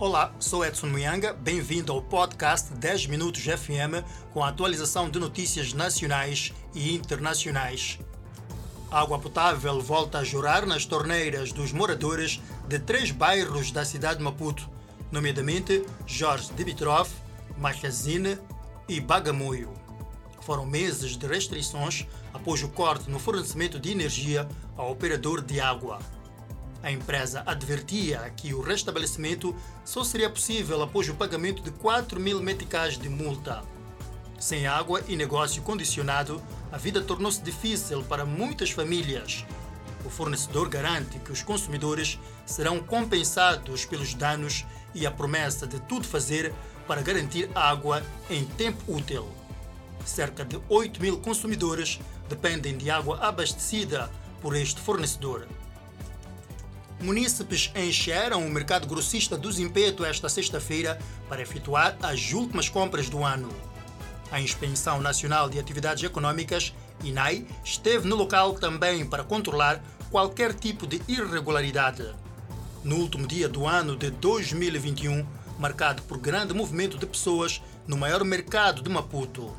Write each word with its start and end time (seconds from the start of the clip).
Olá, 0.00 0.32
sou 0.38 0.64
Edson 0.64 0.86
Muyanga, 0.86 1.32
bem-vindo 1.32 1.92
ao 1.92 2.00
podcast 2.00 2.72
10 2.72 3.08
Minutos 3.08 3.42
FM 3.42 4.06
com 4.32 4.44
a 4.44 4.48
atualização 4.48 5.10
de 5.10 5.18
notícias 5.18 5.72
nacionais 5.72 6.54
e 6.72 6.94
internacionais. 6.94 7.98
A 8.92 9.00
água 9.00 9.18
potável 9.18 9.80
volta 9.80 10.18
a 10.18 10.24
jurar 10.24 10.64
nas 10.64 10.84
torneiras 10.84 11.50
dos 11.50 11.72
moradores 11.72 12.40
de 12.68 12.78
três 12.78 13.10
bairros 13.10 13.72
da 13.72 13.84
cidade 13.84 14.18
de 14.18 14.24
Maputo, 14.24 14.70
nomeadamente 15.10 15.84
Jorge 16.06 16.52
Dimitrov, 16.54 17.08
Machazine 17.58 18.38
e 18.88 19.00
Bagamoio. 19.00 19.74
Foram 20.42 20.64
meses 20.64 21.16
de 21.16 21.26
restrições 21.26 22.06
após 22.32 22.62
o 22.62 22.68
corte 22.68 23.10
no 23.10 23.18
fornecimento 23.18 23.80
de 23.80 23.90
energia 23.90 24.48
ao 24.76 24.92
operador 24.92 25.42
de 25.42 25.60
água. 25.60 25.98
A 26.82 26.92
empresa 26.92 27.42
advertia 27.44 28.32
que 28.36 28.54
o 28.54 28.60
restabelecimento 28.60 29.54
só 29.84 30.04
seria 30.04 30.30
possível 30.30 30.80
após 30.82 31.08
o 31.08 31.14
pagamento 31.14 31.62
de 31.62 31.72
4 31.72 32.20
mil 32.20 32.40
meticais 32.40 32.96
de 32.96 33.08
multa. 33.08 33.62
Sem 34.38 34.68
água 34.68 35.02
e 35.08 35.16
negócio 35.16 35.60
condicionado, 35.62 36.40
a 36.70 36.78
vida 36.78 37.02
tornou-se 37.02 37.42
difícil 37.42 38.04
para 38.04 38.24
muitas 38.24 38.70
famílias. 38.70 39.44
O 40.04 40.10
fornecedor 40.10 40.68
garante 40.68 41.18
que 41.18 41.32
os 41.32 41.42
consumidores 41.42 42.18
serão 42.46 42.78
compensados 42.78 43.84
pelos 43.84 44.14
danos 44.14 44.64
e 44.94 45.04
a 45.04 45.10
promessa 45.10 45.66
de 45.66 45.80
tudo 45.80 46.06
fazer 46.06 46.54
para 46.86 47.02
garantir 47.02 47.50
água 47.54 48.02
em 48.30 48.44
tempo 48.44 48.94
útil. 48.94 49.28
Cerca 50.04 50.44
de 50.44 50.60
8 50.68 51.02
mil 51.02 51.18
consumidores 51.18 51.98
dependem 52.28 52.76
de 52.76 52.88
água 52.88 53.18
abastecida 53.20 54.08
por 54.40 54.54
este 54.54 54.80
fornecedor. 54.80 55.48
Munícipes 57.00 57.70
encheram 57.76 58.44
o 58.44 58.50
mercado 58.50 58.86
grossista 58.86 59.36
do 59.38 59.50
Zimpeto 59.52 60.04
esta 60.04 60.28
sexta-feira 60.28 60.98
para 61.28 61.40
efetuar 61.40 61.96
as 62.02 62.32
últimas 62.32 62.68
compras 62.68 63.08
do 63.08 63.24
ano. 63.24 63.48
A 64.32 64.40
Inspeção 64.40 65.00
Nacional 65.00 65.48
de 65.48 65.60
Atividades 65.60 66.02
Econômicas, 66.02 66.74
INAI, 67.04 67.46
esteve 67.64 68.08
no 68.08 68.16
local 68.16 68.54
também 68.54 69.06
para 69.06 69.22
controlar 69.22 69.80
qualquer 70.10 70.52
tipo 70.52 70.86
de 70.88 71.00
irregularidade. 71.06 72.04
No 72.82 72.96
último 72.96 73.28
dia 73.28 73.48
do 73.48 73.64
ano 73.64 73.96
de 73.96 74.10
2021, 74.10 75.24
marcado 75.56 76.02
por 76.02 76.18
grande 76.18 76.52
movimento 76.52 76.98
de 76.98 77.06
pessoas 77.06 77.62
no 77.86 77.96
maior 77.96 78.24
mercado 78.24 78.82
de 78.82 78.90
Maputo. 78.90 79.54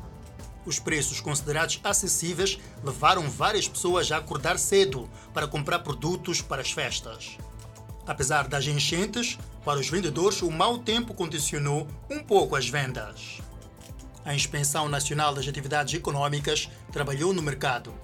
Os 0.64 0.78
preços 0.78 1.20
considerados 1.20 1.80
acessíveis 1.82 2.58
levaram 2.84 3.28
várias 3.30 3.66
pessoas 3.66 4.12
a 4.12 4.18
acordar 4.18 4.58
cedo 4.58 5.08
para 5.32 5.48
comprar 5.48 5.80
produtos 5.80 6.42
para 6.42 6.60
as 6.60 6.70
festas. 6.70 7.38
Apesar 8.06 8.48
das 8.48 8.66
enchentes, 8.66 9.38
para 9.64 9.78
os 9.78 9.88
vendedores 9.88 10.42
o 10.42 10.50
mau 10.50 10.78
tempo 10.78 11.14
condicionou 11.14 11.86
um 12.10 12.18
pouco 12.20 12.56
as 12.56 12.68
vendas. 12.68 13.40
A 14.24 14.34
Inspeção 14.34 14.88
Nacional 14.88 15.34
das 15.34 15.48
Atividades 15.48 15.94
Econômicas 15.94 16.68
trabalhou 16.92 17.32
no 17.32 17.40
mercado. 17.40 17.94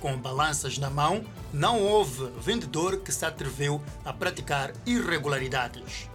Com 0.00 0.16
balanças 0.16 0.78
na 0.78 0.88
mão, 0.88 1.24
não 1.52 1.82
houve 1.82 2.30
vendedor 2.40 2.98
que 3.00 3.12
se 3.12 3.24
atreveu 3.24 3.82
a 4.04 4.12
praticar 4.12 4.72
irregularidades. 4.86 6.07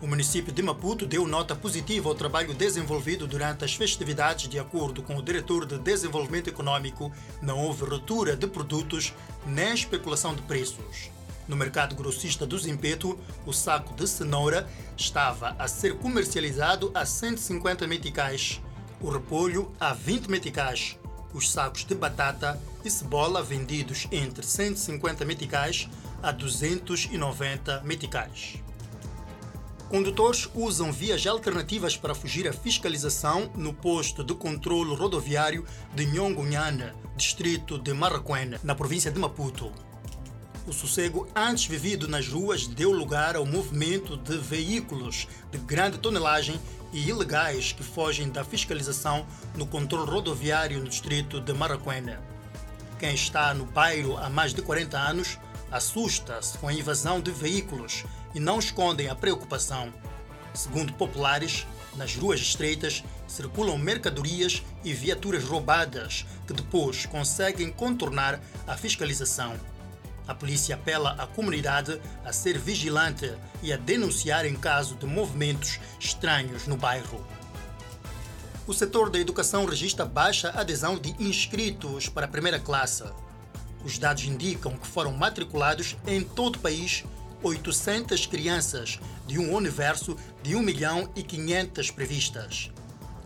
O 0.00 0.06
município 0.06 0.50
de 0.50 0.62
Maputo 0.62 1.04
deu 1.04 1.26
nota 1.26 1.54
positiva 1.54 2.08
ao 2.08 2.14
trabalho 2.14 2.54
desenvolvido 2.54 3.26
durante 3.26 3.66
as 3.66 3.74
festividades. 3.74 4.48
De 4.48 4.58
acordo 4.58 5.02
com 5.02 5.14
o 5.14 5.22
diretor 5.22 5.66
de 5.66 5.78
Desenvolvimento 5.78 6.48
Econômico, 6.48 7.12
não 7.42 7.58
houve 7.58 7.84
ruptura 7.84 8.34
de 8.34 8.46
produtos 8.46 9.12
nem 9.44 9.74
especulação 9.74 10.34
de 10.34 10.40
preços. 10.42 11.10
No 11.46 11.54
mercado 11.54 11.94
grossista 11.94 12.46
do 12.46 12.58
Zimpeto, 12.58 13.18
o 13.44 13.52
saco 13.52 13.94
de 13.94 14.08
cenoura 14.08 14.66
estava 14.96 15.54
a 15.58 15.68
ser 15.68 15.98
comercializado 15.98 16.90
a 16.94 17.04
150 17.04 17.86
meticais, 17.86 18.58
o 19.02 19.10
repolho 19.10 19.70
a 19.78 19.92
20 19.92 20.30
meticais, 20.30 20.98
os 21.34 21.50
sacos 21.50 21.84
de 21.84 21.94
batata 21.94 22.58
e 22.82 22.90
cebola 22.90 23.42
vendidos 23.42 24.08
entre 24.10 24.46
150 24.46 25.26
meticais 25.26 25.88
a 26.22 26.32
290 26.32 27.82
meticais. 27.82 28.62
Condutores 29.90 30.48
usam 30.54 30.92
vias 30.92 31.26
alternativas 31.26 31.96
para 31.96 32.14
fugir 32.14 32.46
à 32.46 32.52
fiscalização 32.52 33.50
no 33.56 33.74
posto 33.74 34.22
de 34.22 34.32
controle 34.32 34.94
rodoviário 34.94 35.66
de 35.92 36.06
Nhongunhana, 36.06 36.94
distrito 37.16 37.76
de 37.76 37.92
Marraquena, 37.92 38.60
na 38.62 38.72
província 38.72 39.10
de 39.10 39.18
Maputo. 39.18 39.72
O 40.64 40.72
sossego 40.72 41.26
antes 41.34 41.66
vivido 41.66 42.06
nas 42.06 42.28
ruas 42.28 42.68
deu 42.68 42.92
lugar 42.92 43.34
ao 43.34 43.44
movimento 43.44 44.16
de 44.16 44.38
veículos 44.38 45.26
de 45.50 45.58
grande 45.58 45.98
tonelagem 45.98 46.60
e 46.92 47.08
ilegais 47.08 47.72
que 47.72 47.82
fogem 47.82 48.30
da 48.30 48.44
fiscalização 48.44 49.26
no 49.56 49.66
controle 49.66 50.08
rodoviário 50.08 50.78
no 50.78 50.88
distrito 50.88 51.40
de 51.40 51.52
Marraquena. 51.52 52.22
Quem 52.96 53.12
está 53.12 53.52
no 53.52 53.64
bairro 53.64 54.16
há 54.18 54.30
mais 54.30 54.54
de 54.54 54.62
40 54.62 54.96
anos 54.96 55.36
assusta-se 55.68 56.58
com 56.58 56.68
a 56.68 56.72
invasão 56.72 57.20
de 57.20 57.32
veículos 57.32 58.04
e 58.34 58.40
não 58.40 58.58
escondem 58.58 59.08
a 59.08 59.14
preocupação. 59.14 59.92
Segundo 60.54 60.92
populares, 60.94 61.66
nas 61.96 62.14
ruas 62.14 62.40
estreitas 62.40 63.04
circulam 63.26 63.78
mercadorias 63.78 64.62
e 64.84 64.92
viaturas 64.92 65.44
roubadas 65.44 66.26
que 66.46 66.52
depois 66.52 67.06
conseguem 67.06 67.70
contornar 67.70 68.40
a 68.66 68.76
fiscalização. 68.76 69.54
A 70.26 70.34
polícia 70.34 70.76
apela 70.76 71.16
à 71.18 71.26
comunidade 71.26 72.00
a 72.24 72.32
ser 72.32 72.58
vigilante 72.58 73.32
e 73.62 73.72
a 73.72 73.76
denunciar 73.76 74.46
em 74.46 74.54
caso 74.54 74.94
de 74.94 75.06
movimentos 75.06 75.80
estranhos 75.98 76.66
no 76.66 76.76
bairro. 76.76 77.24
O 78.66 78.72
setor 78.72 79.10
da 79.10 79.18
educação 79.18 79.64
registra 79.64 80.04
baixa 80.04 80.50
adesão 80.50 80.96
de 80.96 81.14
inscritos 81.18 82.08
para 82.08 82.26
a 82.26 82.28
primeira 82.28 82.60
classe. 82.60 83.02
Os 83.84 83.98
dados 83.98 84.24
indicam 84.24 84.76
que 84.76 84.86
foram 84.86 85.12
matriculados 85.12 85.96
em 86.06 86.22
todo 86.22 86.56
o 86.56 86.60
país 86.60 87.02
800 87.42 88.26
crianças 88.26 88.98
de 89.26 89.38
um 89.38 89.54
universo 89.54 90.16
de 90.42 90.54
1 90.54 90.62
milhão 90.62 91.10
e 91.16 91.22
500 91.22 91.90
previstas. 91.90 92.70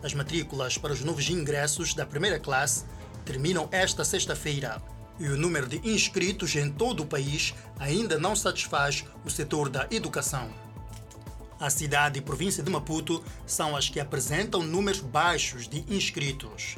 As 0.03 0.13
matrículas 0.13 0.77
para 0.77 0.93
os 0.93 1.01
novos 1.01 1.29
ingressos 1.29 1.93
da 1.93 2.05
primeira 2.05 2.39
classe 2.39 2.85
terminam 3.25 3.67
esta 3.71 4.05
sexta-feira 4.05 4.81
e 5.19 5.27
o 5.27 5.37
número 5.37 5.67
de 5.67 5.81
inscritos 5.89 6.55
em 6.55 6.69
todo 6.69 7.03
o 7.03 7.05
país 7.05 7.53
ainda 7.79 8.17
não 8.17 8.35
satisfaz 8.35 9.05
o 9.23 9.29
setor 9.29 9.69
da 9.69 9.87
educação. 9.89 10.49
A 11.59 11.69
cidade 11.69 12.19
e 12.19 12.21
província 12.21 12.61
de 12.61 12.69
Maputo 12.69 13.23
são 13.45 13.75
as 13.75 13.89
que 13.89 13.99
apresentam 13.99 14.61
números 14.61 14.99
baixos 14.99 15.67
de 15.67 15.85
inscritos. 15.87 16.75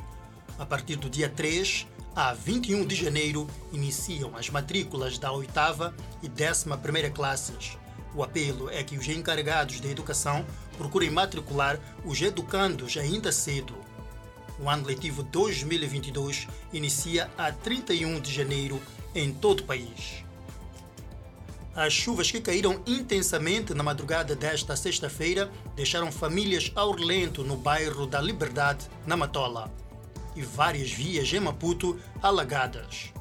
A 0.60 0.66
partir 0.66 0.96
do 0.96 1.10
dia 1.10 1.28
3, 1.28 1.88
a 2.18 2.34
21 2.34 2.84
de 2.84 2.96
janeiro, 2.96 3.48
iniciam 3.72 4.36
as 4.36 4.50
matrículas 4.50 5.20
da 5.20 5.32
oitava 5.32 5.94
e 6.24 6.28
décima 6.28 6.76
primeira 6.76 7.12
classes. 7.12 7.78
O 8.16 8.24
apelo 8.24 8.72
é 8.72 8.84
que 8.84 8.98
os 8.98 9.08
encarregados 9.08 9.80
da 9.80 9.88
educação 9.88 10.44
procurem 10.80 11.12
matricular 11.12 11.80
os 12.04 12.20
educandos 12.20 12.98
ainda 12.98 13.32
cedo. 13.32 13.76
O 14.60 14.68
ano 14.68 14.88
letivo 14.88 15.22
2022 15.22 16.48
inicia 16.74 17.30
a 17.38 17.52
31 17.52 18.20
de 18.20 18.34
janeiro 18.34 18.82
em 19.14 19.32
todo 19.32 19.60
o 19.60 19.66
país. 19.66 20.26
As 21.76 21.94
chuvas 21.94 22.32
que 22.32 22.42
caíram 22.42 22.82
intensamente 22.88 23.76
na 23.76 23.84
madrugada 23.84 24.36
desta 24.36 24.76
sexta-feira 24.76 25.52
deixaram 25.76 26.12
famílias 26.12 26.72
ao 26.74 26.94
relento 26.94 27.44
no 27.44 27.56
bairro 27.56 28.08
da 28.08 28.20
Liberdade, 28.20 28.90
na 29.06 29.16
Matola 29.16 29.72
e 30.38 30.42
várias 30.44 30.92
vias 30.92 31.34
em 31.34 31.40
Maputo 31.40 32.00
alagadas. 32.22 33.12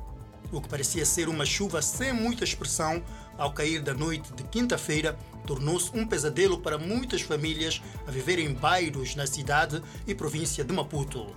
O 0.52 0.60
que 0.60 0.68
parecia 0.68 1.04
ser 1.04 1.28
uma 1.28 1.46
chuva 1.46 1.80
sem 1.80 2.12
muita 2.12 2.44
expressão, 2.44 3.02
ao 3.38 3.52
cair 3.52 3.80
da 3.80 3.94
noite 3.94 4.32
de 4.34 4.44
quinta-feira, 4.44 5.18
tornou-se 5.46 5.90
um 5.94 6.06
pesadelo 6.06 6.58
para 6.58 6.78
muitas 6.78 7.22
famílias 7.22 7.82
a 8.06 8.10
viver 8.10 8.38
em 8.38 8.52
bairros 8.52 9.16
na 9.16 9.26
cidade 9.26 9.82
e 10.06 10.14
província 10.14 10.62
de 10.62 10.72
Maputo. 10.72 11.34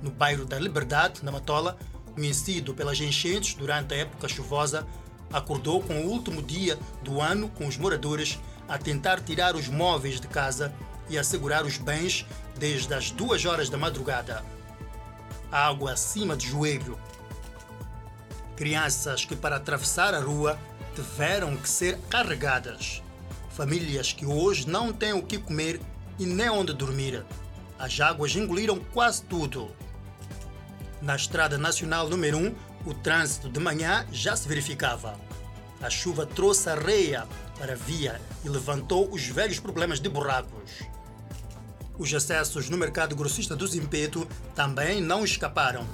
No 0.00 0.10
bairro 0.10 0.44
da 0.44 0.58
Liberdade, 0.58 1.24
na 1.24 1.32
Matola, 1.32 1.76
conhecido 2.14 2.74
pelas 2.74 3.00
enchentes 3.00 3.54
durante 3.54 3.94
a 3.94 3.98
época 3.98 4.28
chuvosa, 4.28 4.86
acordou 5.32 5.82
com 5.82 5.94
o 5.94 6.10
último 6.10 6.42
dia 6.42 6.78
do 7.02 7.20
ano 7.20 7.48
com 7.48 7.66
os 7.66 7.76
moradores 7.76 8.38
a 8.68 8.78
tentar 8.78 9.20
tirar 9.20 9.56
os 9.56 9.68
móveis 9.68 10.20
de 10.20 10.28
casa 10.28 10.72
e 11.08 11.18
assegurar 11.18 11.64
os 11.64 11.76
bens 11.76 12.24
desde 12.56 12.94
as 12.94 13.10
duas 13.10 13.44
horas 13.44 13.68
da 13.68 13.76
madrugada 13.76 14.44
água 15.52 15.92
acima 15.92 16.34
do 16.34 16.42
joelho. 16.42 16.98
Crianças 18.56 19.24
que, 19.24 19.36
para 19.36 19.56
atravessar 19.56 20.14
a 20.14 20.20
rua, 20.20 20.58
tiveram 20.94 21.56
que 21.56 21.68
ser 21.68 21.98
carregadas. 22.08 23.02
Famílias 23.50 24.12
que 24.12 24.24
hoje 24.24 24.66
não 24.66 24.92
têm 24.92 25.12
o 25.12 25.22
que 25.22 25.38
comer 25.38 25.80
e 26.18 26.24
nem 26.24 26.48
onde 26.48 26.72
dormir. 26.72 27.24
As 27.78 28.00
águas 28.00 28.34
engoliram 28.34 28.78
quase 28.92 29.22
tudo. 29.24 29.70
Na 31.02 31.16
Estrada 31.16 31.58
Nacional 31.58 32.08
número 32.08 32.38
1, 32.38 32.54
o 32.86 32.94
trânsito 32.94 33.50
de 33.50 33.60
manhã 33.60 34.06
já 34.10 34.34
se 34.34 34.48
verificava. 34.48 35.18
A 35.82 35.90
chuva 35.90 36.24
trouxe 36.24 36.70
areia 36.70 37.26
para 37.58 37.72
a 37.72 37.76
via 37.76 38.20
e 38.44 38.48
levantou 38.48 39.12
os 39.12 39.26
velhos 39.26 39.58
problemas 39.58 40.00
de 40.00 40.08
buracos. 40.08 40.82
Os 41.98 42.12
acessos 42.12 42.70
no 42.70 42.78
mercado 42.78 43.14
grossista 43.14 43.54
do 43.54 43.66
Zimpeto 43.66 44.26
também 44.54 45.00
não 45.00 45.24
escaparam. 45.24 45.86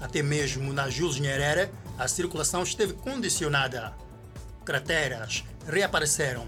Até 0.00 0.22
mesmo 0.22 0.72
na 0.72 0.90
Jules 0.90 1.18
Nyerere, 1.18 1.70
a 1.98 2.06
circulação 2.06 2.62
esteve 2.62 2.92
condicionada. 2.92 3.94
Crateras 4.64 5.44
reapareceram. 5.66 6.46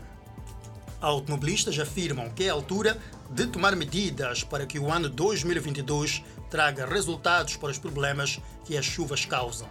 Automobilistas 1.00 1.78
afirmam 1.78 2.31
que 2.31 2.44
é 2.44 2.50
a 2.50 2.52
altura 2.52 2.99
de 3.31 3.46
tomar 3.46 3.75
medidas 3.75 4.44
para 4.44 4.66
que 4.66 4.78
o 4.78 4.93
ano 4.93 5.08
2022 5.08 6.22
traga 6.50 6.87
resultados 6.87 7.56
para 7.56 7.70
os 7.70 7.78
problemas 7.78 8.38
que 8.64 8.76
as 8.76 8.84
chuvas 8.84 9.25
causam. 9.25 9.69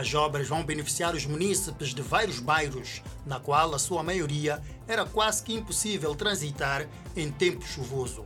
As 0.00 0.14
obras 0.14 0.48
vão 0.48 0.64
beneficiar 0.64 1.14
os 1.14 1.26
munícipes 1.26 1.90
de 1.90 2.00
vários 2.00 2.40
bairros, 2.40 3.02
na 3.26 3.38
qual 3.38 3.74
a 3.74 3.78
sua 3.78 4.02
maioria 4.02 4.62
era 4.88 5.04
quase 5.04 5.42
que 5.42 5.52
impossível 5.52 6.14
transitar 6.14 6.88
em 7.14 7.30
tempo 7.30 7.66
chuvoso. 7.66 8.24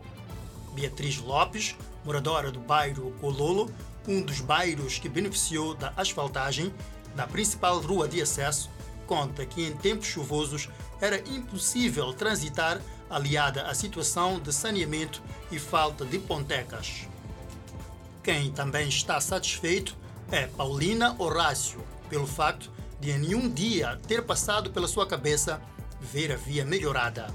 Beatriz 0.73 1.19
Lopes, 1.19 1.75
moradora 2.05 2.53
do 2.53 2.61
bairro 2.61 3.11
Cololo, 3.21 3.69
um 4.07 4.23
dos 4.23 4.41
bairros 4.41 5.01
que 5.01 5.09
beneficiou 5.09 5.75
da 5.75 5.93
asfaltagem 5.97 6.73
na 7.17 7.27
principal 7.27 7.81
rua 7.81 8.07
de 8.07 8.23
acesso, 8.23 8.71
conta 9.05 9.45
que 9.45 9.67
em 9.67 9.77
tempos 9.77 10.07
chuvosos 10.07 10.69
era 11.01 11.19
impossível 11.29 12.13
transitar, 12.13 12.81
aliada 13.11 13.63
à 13.63 13.75
situação 13.75 14.39
de 14.39 14.53
saneamento 14.53 15.21
e 15.51 15.59
falta 15.59 16.05
de 16.05 16.21
pontecas. 16.21 17.09
Quem 18.23 18.53
também 18.53 18.89
está 18.89 19.21
satisfeito 19.21 20.04
é 20.31 20.47
Paulina 20.47 21.15
Horácio, 21.19 21.83
pelo 22.09 22.27
facto 22.27 22.71
de 23.01 23.11
em 23.11 23.19
nenhum 23.19 23.49
dia 23.49 23.99
ter 24.07 24.23
passado 24.23 24.71
pela 24.71 24.89
sua 24.89 25.07
cabeça 25.07 25.61
ver 26.01 26.33
a 26.33 26.37
via 26.37 26.65
melhorada. 26.65 27.27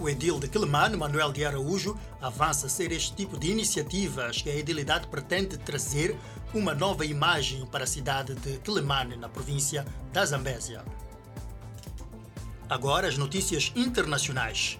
O 0.00 0.08
edil 0.08 0.40
de 0.40 0.48
Quelimane, 0.48 0.96
Manuel 0.96 1.32
de 1.32 1.44
Araújo, 1.44 1.96
avança 2.20 2.68
ser 2.68 2.90
este 2.92 3.14
tipo 3.14 3.38
de 3.38 3.50
iniciativas 3.50 4.42
que 4.42 4.50
a 4.50 4.54
edilidade 4.54 5.06
pretende 5.06 5.56
trazer 5.56 6.16
uma 6.52 6.74
nova 6.74 7.06
imagem 7.06 7.64
para 7.66 7.84
a 7.84 7.86
cidade 7.86 8.34
de 8.34 8.58
Quelimane, 8.58 9.16
na 9.16 9.28
província 9.28 9.86
da 10.12 10.24
Zambésia. 10.24 10.84
Agora 12.68 13.06
as 13.06 13.16
notícias 13.16 13.70
internacionais. 13.76 14.78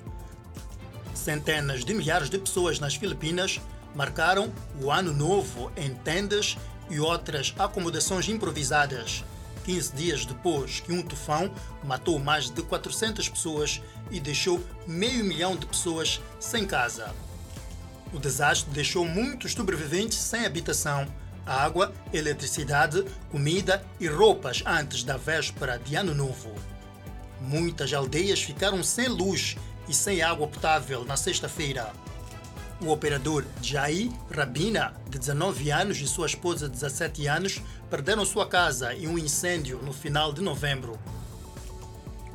Centenas 1.15 1.85
de 1.85 1.95
milhares 1.95 2.31
de 2.31 2.39
pessoas 2.39 2.81
nas 2.81 2.95
Filipinas 2.95 3.61
marcaram 3.95 4.51
o 4.81 4.91
Ano 4.91 5.13
Novo 5.13 5.71
em 5.77 5.95
tendas 5.95 6.57
e 6.90 7.00
outras 7.00 7.55
acomodações 7.58 8.29
improvisadas 8.29 9.25
15 9.64 9.93
dias 9.94 10.26
depois 10.26 10.81
que 10.81 10.93
um 10.93 11.02
tufão 11.02 11.52
matou 11.84 12.19
mais 12.19 12.50
de 12.50 12.62
400 12.62 13.29
pessoas 13.29 13.81
e 14.11 14.20
deixou 14.20 14.61
meio 14.87 15.25
milhão 15.25 15.56
de 15.56 15.67
pessoas 15.67 16.20
sem 16.38 16.67
casa. 16.67 17.14
O 18.12 18.19
desastre 18.19 18.70
deixou 18.73 19.06
muitos 19.06 19.52
sobreviventes 19.52 20.19
sem 20.19 20.44
habitação, 20.44 21.06
água, 21.46 21.93
eletricidade, 22.12 23.05
comida 23.31 23.84
e 23.99 24.06
roupas 24.06 24.62
antes 24.67 25.02
da 25.02 25.17
véspera 25.17 25.79
de 25.79 25.94
Ano 25.94 26.14
Novo. 26.14 26.52
Muitas 27.40 27.93
aldeias 27.93 28.43
ficaram 28.43 28.82
sem 28.82 29.08
luz 29.08 29.56
e 29.88 29.94
sem 29.94 30.23
água 30.23 30.46
potável 30.46 31.05
na 31.05 31.17
sexta-feira. 31.17 31.93
O 32.82 32.90
operador 32.90 33.44
Jai 33.62 34.11
Rabina, 34.29 34.93
de 35.08 35.17
19 35.17 35.70
anos, 35.70 36.00
e 36.00 36.08
sua 36.08 36.26
esposa 36.26 36.69
de 36.69 36.73
17 36.73 37.29
anos 37.29 37.62
perderam 37.88 38.25
sua 38.26 38.44
casa 38.44 38.93
em 38.93 39.06
um 39.06 39.17
incêndio 39.17 39.79
no 39.84 39.93
final 39.93 40.32
de 40.32 40.43
novembro. 40.43 40.99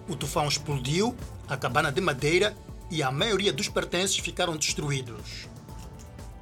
O 0.07 0.15
tufão 0.15 0.47
explodiu 0.47 1.13
a 1.49 1.57
cabana 1.57 1.91
de 1.91 1.99
madeira 1.99 2.55
e 2.89 3.03
a 3.03 3.11
maioria 3.11 3.51
dos 3.51 3.67
pertences 3.67 4.19
ficaram 4.19 4.55
destruídos. 4.55 5.49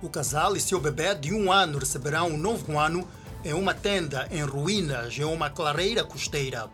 O 0.03 0.07
casal 0.07 0.55
e 0.55 0.59
seu 0.59 0.79
bebê 0.79 1.15
de 1.15 1.33
um 1.33 1.51
ano 1.51 1.79
receberão 1.79 2.27
um 2.27 2.37
novo 2.37 2.77
ano 2.77 3.07
em 3.43 3.53
uma 3.53 3.73
tenda 3.73 4.27
em 4.29 4.43
ruínas 4.43 5.17
em 5.17 5.23
uma 5.23 5.49
clareira 5.49 6.03
costeira, 6.03 6.69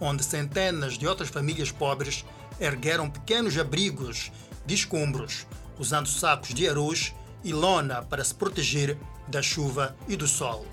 onde 0.00 0.24
centenas 0.24 0.96
de 0.96 1.06
outras 1.06 1.28
famílias 1.28 1.70
pobres 1.70 2.24
ergueram 2.58 3.10
pequenos 3.10 3.58
abrigos 3.58 4.32
de 4.64 4.74
escombros 4.74 5.46
usando 5.80 6.06
sacos 6.06 6.52
de 6.52 6.68
arroz 6.68 7.14
e 7.42 7.54
lona 7.54 8.02
para 8.02 8.22
se 8.22 8.34
proteger 8.34 8.98
da 9.26 9.40
chuva 9.40 9.96
e 10.06 10.14
do 10.14 10.28
sol. 10.28 10.66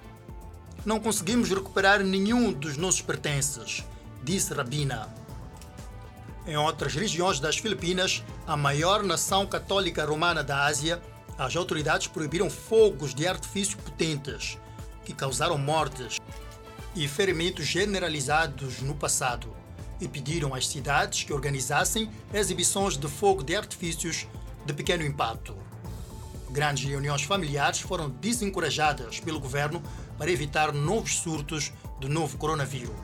Não 0.85 0.99
conseguimos 0.99 1.49
recuperar 1.49 2.03
nenhum 2.03 2.51
dos 2.51 2.75
nossos 2.75 3.01
pertences, 3.01 3.85
disse 4.21 4.53
Rabina. 4.53 5.07
Em 6.45 6.57
outras 6.57 6.93
regiões 6.93 7.39
das 7.39 7.57
Filipinas, 7.57 8.21
a 8.45 8.57
maior 8.57 9.01
nação 9.01 9.47
católica 9.47 10.05
romana 10.05 10.43
da 10.43 10.65
Ásia, 10.65 11.01
as 11.37 11.55
autoridades 11.55 12.07
proibiram 12.07 12.49
fogos 12.49 13.15
de 13.15 13.25
artifício 13.25 13.77
potentes, 13.77 14.57
que 15.05 15.13
causaram 15.13 15.57
mortes 15.57 16.17
e 16.93 17.07
ferimentos 17.07 17.65
generalizados 17.65 18.81
no 18.81 18.93
passado, 18.93 19.55
e 20.01 20.07
pediram 20.07 20.53
às 20.53 20.67
cidades 20.67 21.23
que 21.23 21.33
organizassem 21.33 22.09
exibições 22.33 22.97
de 22.97 23.07
fogo 23.07 23.43
de 23.43 23.55
artifícios 23.55 24.27
de 24.67 24.73
pequeno 24.73 25.03
impacto. 25.03 25.55
Grandes 26.49 26.87
reuniões 26.87 27.23
familiares 27.23 27.79
foram 27.79 28.09
desencorajadas 28.09 29.19
pelo 29.19 29.39
governo 29.39 29.81
para 30.17 30.29
evitar 30.29 30.73
novos 30.73 31.19
surtos 31.19 31.71
do 31.99 32.09
novo 32.09 32.37
coronavírus. 32.37 32.95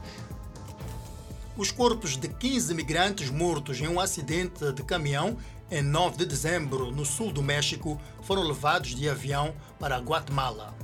Os 1.56 1.72
corpos 1.72 2.18
de 2.18 2.28
15 2.28 2.74
migrantes 2.74 3.30
mortos 3.30 3.80
em 3.80 3.88
um 3.88 4.00
acidente 4.00 4.72
de 4.74 4.84
caminhão 4.84 5.38
em 5.72 5.82
9 5.82 6.18
de 6.18 6.26
dezembro, 6.26 6.92
no 6.92 7.06
sul 7.06 7.32
do 7.32 7.42
México, 7.42 8.00
foram 8.24 8.44
levados 8.44 8.94
de 8.94 9.10
avião 9.10 9.56
para 9.80 9.98
Guatemala. 10.00 10.76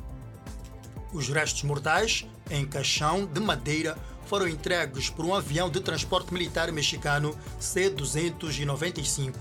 Os 1.11 1.27
restos 1.27 1.63
mortais, 1.63 2.25
em 2.49 2.65
caixão 2.65 3.25
de 3.25 3.39
madeira, 3.39 3.97
foram 4.25 4.47
entregues 4.47 5.09
por 5.09 5.25
um 5.25 5.33
avião 5.33 5.69
de 5.69 5.81
transporte 5.81 6.31
militar 6.31 6.71
mexicano 6.71 7.35
C-295. 7.59 9.33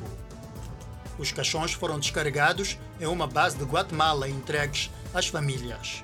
Os 1.18 1.32
caixões 1.32 1.72
foram 1.72 1.98
descarregados 1.98 2.78
em 3.00 3.06
uma 3.06 3.26
base 3.26 3.56
de 3.56 3.64
Guatemala 3.64 4.28
e 4.28 4.32
entregues 4.32 4.90
às 5.12 5.26
famílias. 5.26 6.02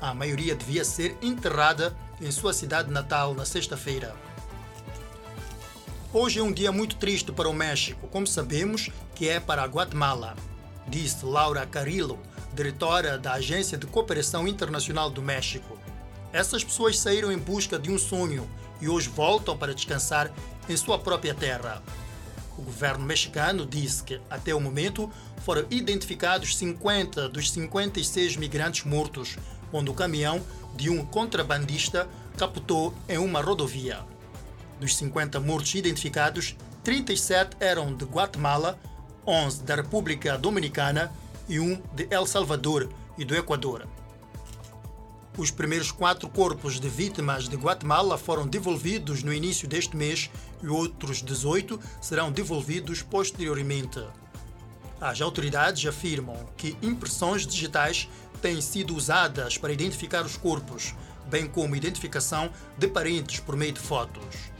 A 0.00 0.12
maioria 0.12 0.56
devia 0.56 0.84
ser 0.84 1.16
enterrada 1.22 1.96
em 2.20 2.30
sua 2.30 2.52
cidade 2.52 2.90
natal 2.90 3.34
na 3.34 3.44
sexta-feira. 3.44 4.14
Hoje 6.12 6.40
é 6.40 6.42
um 6.42 6.52
dia 6.52 6.72
muito 6.72 6.96
triste 6.96 7.30
para 7.30 7.48
o 7.48 7.52
México, 7.52 8.08
como 8.08 8.26
sabemos 8.26 8.90
que 9.14 9.28
é 9.28 9.38
para 9.38 9.62
a 9.62 9.66
Guatemala, 9.66 10.34
disse 10.88 11.24
Laura 11.24 11.64
Carillo, 11.64 12.18
diretora 12.52 13.16
da 13.16 13.34
Agência 13.34 13.78
de 13.78 13.86
Cooperação 13.86 14.48
Internacional 14.48 15.08
do 15.08 15.22
México. 15.22 15.78
Essas 16.32 16.64
pessoas 16.64 16.98
saíram 16.98 17.30
em 17.30 17.38
busca 17.38 17.78
de 17.78 17.90
um 17.90 17.98
sonho 17.98 18.48
e 18.80 18.88
hoje 18.88 19.08
voltam 19.08 19.56
para 19.56 19.74
descansar 19.74 20.32
em 20.68 20.76
sua 20.76 20.98
própria 20.98 21.34
terra. 21.34 21.80
O 22.60 22.62
governo 22.62 23.06
mexicano 23.06 23.64
disse 23.64 24.04
que, 24.04 24.20
até 24.28 24.54
o 24.54 24.60
momento, 24.60 25.10
foram 25.42 25.64
identificados 25.70 26.58
50 26.58 27.26
dos 27.30 27.50
56 27.50 28.36
migrantes 28.36 28.84
mortos, 28.84 29.38
onde 29.72 29.88
o 29.88 29.94
caminhão 29.94 30.42
de 30.76 30.90
um 30.90 31.02
contrabandista 31.02 32.06
capotou 32.36 32.92
em 33.08 33.16
uma 33.16 33.40
rodovia. 33.40 34.00
Dos 34.78 34.94
50 34.94 35.40
mortos 35.40 35.74
identificados, 35.74 36.54
37 36.84 37.56
eram 37.60 37.94
de 37.94 38.04
Guatemala, 38.04 38.78
11 39.26 39.62
da 39.62 39.76
República 39.76 40.36
Dominicana 40.36 41.10
e 41.48 41.58
um 41.58 41.80
de 41.94 42.08
El 42.10 42.26
Salvador 42.26 42.90
e 43.16 43.24
do 43.24 43.34
Equador. 43.34 43.88
Os 45.40 45.50
primeiros 45.50 45.90
quatro 45.90 46.28
corpos 46.28 46.78
de 46.78 46.86
vítimas 46.86 47.48
de 47.48 47.56
Guatemala 47.56 48.18
foram 48.18 48.46
devolvidos 48.46 49.22
no 49.22 49.32
início 49.32 49.66
deste 49.66 49.96
mês 49.96 50.28
e 50.62 50.68
outros 50.68 51.22
18 51.22 51.80
serão 51.98 52.30
devolvidos 52.30 53.00
posteriormente. 53.00 54.04
As 55.00 55.18
autoridades 55.18 55.86
afirmam 55.86 56.36
que 56.58 56.76
impressões 56.82 57.46
digitais 57.46 58.06
têm 58.42 58.60
sido 58.60 58.94
usadas 58.94 59.56
para 59.56 59.72
identificar 59.72 60.26
os 60.26 60.36
corpos, 60.36 60.94
bem 61.30 61.46
como 61.46 61.74
identificação 61.74 62.50
de 62.76 62.86
parentes 62.86 63.40
por 63.40 63.56
meio 63.56 63.72
de 63.72 63.80
fotos. 63.80 64.52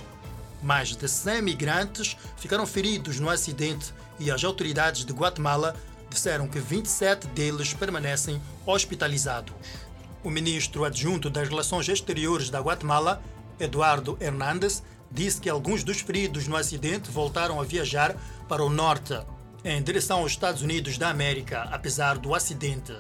Mais 0.63 0.97
de 0.97 1.07
100 1.07 1.43
migrantes 1.43 2.17
ficaram 2.39 2.67
feridos 2.67 3.21
no 3.21 3.29
acidente 3.29 3.93
e 4.19 4.31
as 4.31 4.43
autoridades 4.43 5.05
de 5.05 5.13
Guatemala 5.13 5.77
disseram 6.09 6.49
que 6.49 6.59
27 6.59 7.27
deles 7.27 7.75
permanecem 7.75 8.41
hospitalizados. 8.65 9.90
O 10.23 10.29
ministro 10.29 10.85
adjunto 10.85 11.31
das 11.31 11.49
Relações 11.49 11.89
Exteriores 11.89 12.51
da 12.51 12.61
Guatemala, 12.61 13.23
Eduardo 13.59 14.19
Hernández, 14.21 14.83
disse 15.11 15.41
que 15.41 15.49
alguns 15.49 15.83
dos 15.83 16.01
feridos 16.03 16.47
no 16.47 16.57
acidente 16.57 17.11
voltaram 17.11 17.59
a 17.59 17.65
viajar 17.65 18.15
para 18.47 18.63
o 18.63 18.69
norte, 18.69 19.19
em 19.65 19.83
direção 19.83 20.19
aos 20.19 20.33
Estados 20.33 20.61
Unidos 20.61 20.99
da 20.99 21.09
América, 21.09 21.63
apesar 21.73 22.19
do 22.19 22.35
acidente. 22.35 22.95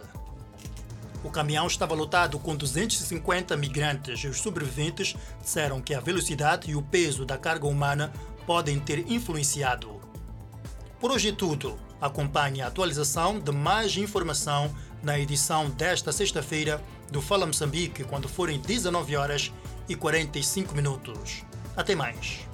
O 1.22 1.30
caminhão 1.30 1.66
estava 1.66 1.94
lotado 1.94 2.38
com 2.38 2.56
250 2.56 3.54
migrantes 3.54 4.20
e 4.20 4.26
os 4.26 4.40
sobreviventes 4.40 5.14
disseram 5.42 5.82
que 5.82 5.92
a 5.92 6.00
velocidade 6.00 6.70
e 6.70 6.74
o 6.74 6.80
peso 6.80 7.26
da 7.26 7.36
carga 7.36 7.66
humana 7.66 8.10
podem 8.46 8.80
ter 8.80 9.10
influenciado. 9.10 10.00
Por 10.98 11.10
hoje 11.10 11.28
é 11.28 11.32
tudo. 11.32 11.78
Acompanhe 12.00 12.62
a 12.62 12.68
atualização 12.68 13.38
de 13.38 13.52
mais 13.52 13.94
informação 13.98 14.74
na 15.02 15.18
edição 15.18 15.68
desta 15.68 16.12
sexta-feira 16.12 16.82
do 17.10 17.20
Fala 17.20 17.46
Moçambique, 17.46 18.04
quando 18.04 18.28
forem 18.28 18.60
19 18.60 19.16
horas 19.16 19.52
e 19.88 19.94
45 19.94 20.74
minutos. 20.74 21.42
Até 21.76 21.94
mais. 21.94 22.49